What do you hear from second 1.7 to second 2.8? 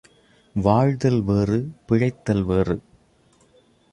பிழைத்தல் வேறு.